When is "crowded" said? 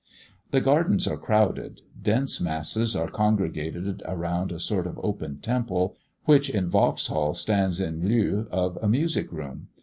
1.15-1.81